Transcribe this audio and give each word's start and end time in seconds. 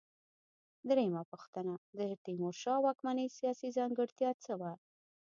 درېمه 0.89 1.21
پوښتنه: 1.31 1.73
د 1.97 1.99
تیمورشاه 2.23 2.79
د 2.81 2.83
واکمنۍ 2.85 3.27
سیاسي 3.37 3.69
ځانګړتیا 3.77 4.29
څه 4.43 4.53
وه؟ 4.59 4.71